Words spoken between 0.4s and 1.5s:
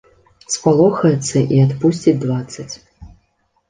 Спалохаецца